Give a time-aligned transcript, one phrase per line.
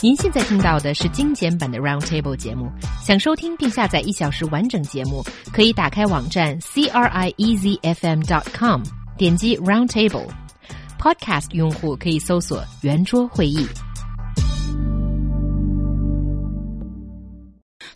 [0.00, 2.70] 您现在听到的是精简版的 Roundtable 节目。
[3.02, 8.82] 想收听并下载一小时完整节目，可以打开网站 c r i e z f m dot com，
[9.16, 13.66] 点击 Roundtable。Podcast 用户可以搜索圆桌会议。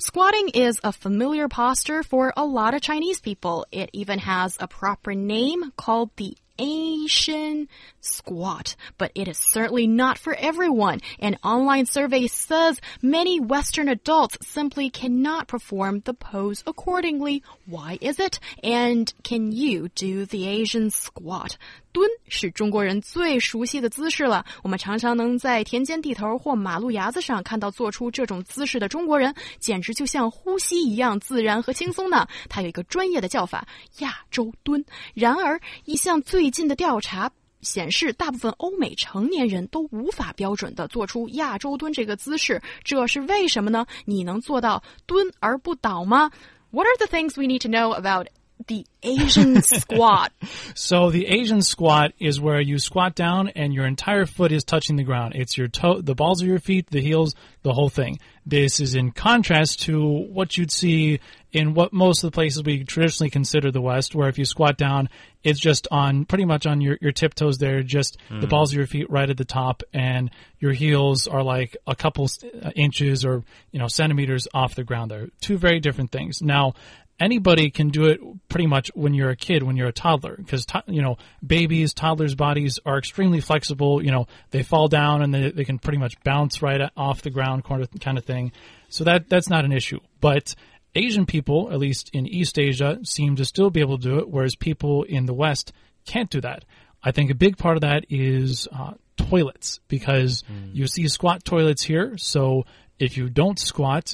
[0.00, 3.66] Squatting is a familiar posture for a lot of Chinese people.
[3.70, 7.68] It even has a proper name called the Asian
[8.00, 11.00] squat, but it is certainly not for everyone.
[11.20, 17.44] An online survey says many Western adults simply cannot perform the pose accordingly.
[17.66, 18.40] Why is it?
[18.64, 21.56] And can you do the Asian squat?
[21.90, 24.44] 蹲是中国人最熟悉的姿势了。
[24.62, 32.28] 我们常常能在田间地头或马路牙子上看到做出这种姿势的中国人，简直就像呼吸一样自然和轻松呢。
[32.48, 33.66] 它有一个专业的叫法——
[33.98, 34.84] 亚洲蹲。
[35.14, 43.85] 然而，一项最 最近的调查显示，大部分欧美成年人都无法标准的做出亚洲蹲这个姿势，这是为什么呢？
[44.03, 46.29] 你能做到蹲而不倒吗
[46.71, 48.27] ？What are the things we need to know about
[48.67, 50.31] the Asian squat.
[50.75, 54.95] So the Asian squat is where you squat down and your entire foot is touching
[54.95, 55.33] the ground.
[55.35, 58.19] It's your toe, the balls of your feet, the heels, the whole thing.
[58.45, 61.19] This is in contrast to what you'd see
[61.53, 64.75] in what most of the places we traditionally consider the West, where if you squat
[64.75, 65.07] down,
[65.43, 68.41] it's just on pretty much on your, your tiptoes there, just mm.
[68.41, 71.95] the balls of your feet right at the top, and your heels are like a
[71.95, 72.27] couple
[72.63, 75.11] uh, inches or you know centimeters off the ground.
[75.11, 76.41] There, two very different things.
[76.41, 76.73] Now,
[77.19, 78.19] anybody can do it
[78.49, 81.93] pretty much when you're a kid, when you're a toddler, because to, you know babies,
[81.93, 84.03] toddlers' bodies are extremely flexible.
[84.03, 87.29] You know they fall down and they, they can pretty much bounce right off the
[87.29, 88.51] ground, kind of thing.
[88.89, 89.99] So that that's not an issue.
[90.19, 90.55] But
[90.95, 94.29] Asian people, at least in East Asia, seem to still be able to do it,
[94.29, 95.73] whereas people in the West
[96.05, 96.65] can't do that.
[97.03, 100.73] I think a big part of that is uh, toilets because mm.
[100.73, 102.17] you see squat toilets here.
[102.17, 102.65] So
[102.99, 104.13] if you don't squat,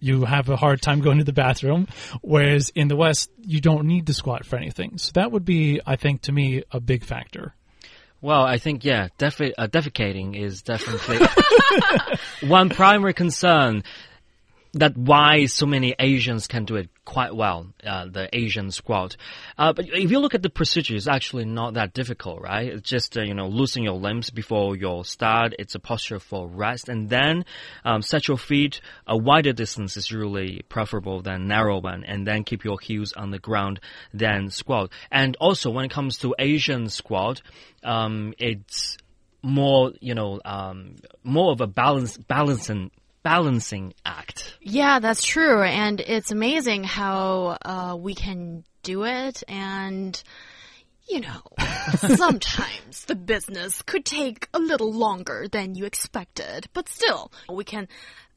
[0.00, 1.88] you have a hard time going to the bathroom.
[2.22, 4.98] Whereas in the West, you don't need to squat for anything.
[4.98, 7.54] So that would be, I think, to me, a big factor.
[8.20, 11.18] Well, I think yeah, defi- uh, defecating is definitely
[12.48, 13.84] one primary concern
[14.76, 19.16] that why so many Asians can do it quite well, uh, the Asian squat.
[19.56, 22.68] Uh, but if you look at the procedure, it's actually not that difficult, right?
[22.68, 25.54] It's just, uh, you know, loosen your limbs before you start.
[25.58, 26.90] It's a posture for rest.
[26.90, 27.46] And then
[27.84, 32.04] um, set your feet a wider distance is really preferable than narrow one.
[32.04, 33.80] And then keep your heels on the ground,
[34.12, 34.92] then squat.
[35.10, 37.40] And also, when it comes to Asian squat,
[37.82, 38.98] um, it's
[39.42, 42.90] more, you know, um, more of a balance, balancing
[43.26, 44.56] balancing act.
[44.60, 45.60] Yeah, that's true.
[45.60, 49.42] And it's amazing how uh, we can do it.
[49.48, 50.22] And,
[51.08, 51.42] you know,
[51.96, 56.68] sometimes the business could take a little longer than you expected.
[56.72, 57.88] But still, we can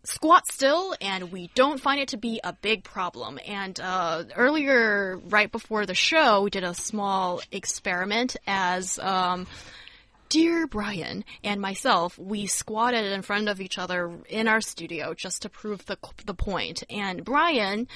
[0.05, 3.38] squat still and we don't find it to be a big problem.
[3.45, 8.97] And uh, earlier, right before the show, we did a small experiment as.
[8.97, 9.45] Um,
[10.29, 15.41] dear Brian and myself, we squatted in front of each other in our studio just
[15.41, 16.84] to prove the, the point.
[16.90, 17.88] And Brian,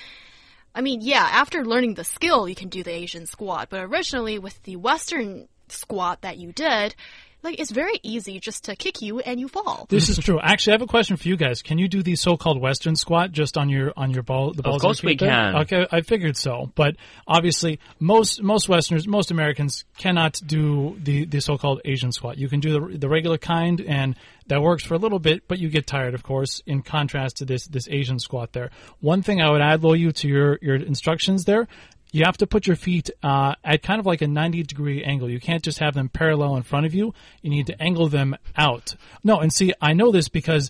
[0.75, 4.39] I mean, yeah, after learning the skill, you can do the Asian squat, but originally
[4.39, 6.95] with the Western squat that you did,
[7.43, 9.85] like it's very easy just to kick you and you fall.
[9.89, 10.39] This is true.
[10.41, 11.61] Actually, I have a question for you guys.
[11.61, 14.53] Can you do the so-called Western squat just on your on your ball?
[14.53, 15.55] The balls of course we can.
[15.57, 16.71] Okay, I figured so.
[16.75, 16.95] But
[17.27, 22.37] obviously, most most Westerners, most Americans cannot do the the so-called Asian squat.
[22.37, 24.15] You can do the the regular kind, and
[24.47, 26.61] that works for a little bit, but you get tired, of course.
[26.65, 28.71] In contrast to this this Asian squat, there.
[28.99, 31.67] One thing I would add, Lo, you to your your instructions there
[32.13, 35.29] you have to put your feet uh, at kind of like a 90 degree angle.
[35.29, 37.13] You can't just have them parallel in front of you.
[37.41, 38.95] You need to angle them out.
[39.23, 40.69] No, and see, I know this because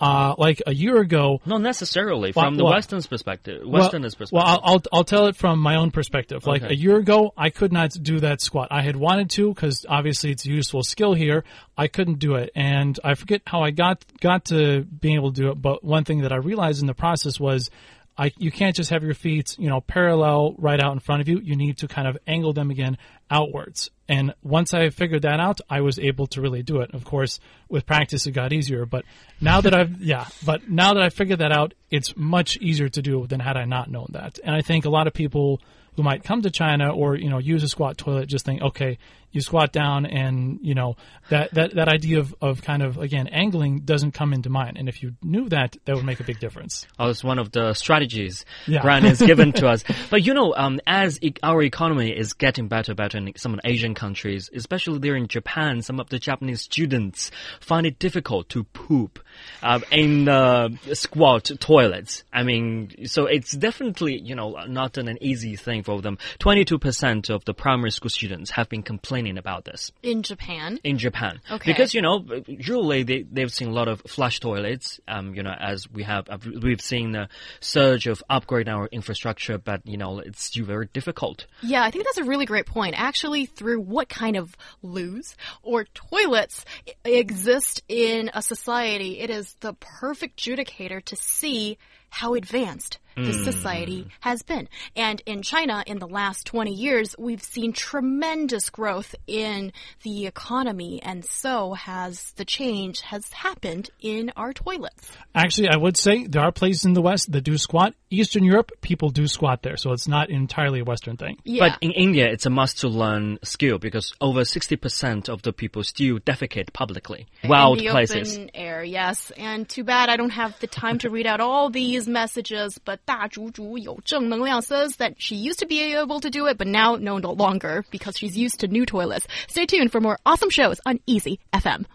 [0.00, 1.40] uh, like a year ago.
[1.44, 3.66] Not necessarily from well, the well, Western's perspective.
[3.66, 4.32] Westerners' well, perspective.
[4.32, 6.46] Well, I'll, I'll, I'll tell it from my own perspective.
[6.46, 6.72] Like okay.
[6.72, 8.68] a year ago, I could not do that squat.
[8.70, 11.44] I had wanted to because obviously it's a useful skill here.
[11.76, 15.40] I couldn't do it, and I forget how I got got to being able to
[15.40, 15.60] do it.
[15.60, 17.70] But one thing that I realized in the process was
[18.18, 21.28] I, you can't just have your feet, you know, parallel right out in front of
[21.28, 21.38] you.
[21.38, 22.96] You need to kind of angle them again
[23.30, 23.90] outwards.
[24.08, 26.94] And once I figured that out, I was able to really do it.
[26.94, 28.86] Of course, with practice, it got easier.
[28.86, 29.04] But
[29.40, 33.02] now that I've, yeah, but now that I figured that out, it's much easier to
[33.02, 34.38] do than had I not known that.
[34.42, 35.60] And I think a lot of people
[35.96, 38.98] who might come to China or, you know, use a squat toilet just think, okay,
[39.36, 40.96] you squat down, and you know
[41.28, 44.76] that that that idea of of kind of again angling doesn't come into mind.
[44.78, 46.86] And if you knew that, that would make a big difference.
[46.98, 48.80] Oh, it's one of the strategies Yeah.
[48.80, 49.84] Brian has given to us.
[50.08, 53.94] But you know, um, as e our economy is getting better, better in some Asian
[53.94, 57.30] countries, especially there in Japan, some of the Japanese students
[57.60, 59.18] find it difficult to poop
[59.62, 62.24] uh, in uh, squat toilets.
[62.32, 66.16] I mean, so it's definitely you know not an easy thing for them.
[66.38, 70.78] Twenty-two percent of the primary school students have been complaining about this In Japan.
[70.84, 71.40] in Japan.
[71.50, 71.72] Okay.
[71.72, 75.54] Because, you know, usually they, they've seen a lot of flush toilets, um, you know,
[75.58, 77.28] as we have, uh, we've seen the
[77.60, 81.46] surge of upgrading our infrastructure, but, you know, it's still very difficult.
[81.62, 82.94] Yeah, I think that's a really great point.
[82.96, 86.64] Actually, through what kind of loos or toilets
[87.04, 91.78] exist in a society, it is the perfect judicator to see
[92.16, 93.44] how advanced the hmm.
[93.44, 94.68] society has been.
[94.94, 99.72] And in China, in the last 20 years, we've seen tremendous growth in
[100.02, 105.10] the economy, and so has the change has happened in our toilets.
[105.34, 107.94] Actually, I would say there are places in the West that do squat.
[108.10, 111.38] Eastern Europe, people do squat there, so it's not entirely a Western thing.
[111.44, 111.70] Yeah.
[111.70, 115.82] But in India, it's a must to learn skill because over 60% of the people
[115.82, 117.26] still defecate publicly.
[117.44, 118.36] Wild in the places.
[118.36, 119.32] open air, yes.
[119.36, 123.04] And too bad I don't have the time to read out all these messages, but
[123.06, 126.30] Da Zhu Zhu Yo Zheng Neng Liang says that she used to be able to
[126.30, 129.26] do it, but now no longer because she's used to new toilets.
[129.48, 131.86] Stay tuned for more awesome shows on Easy FM.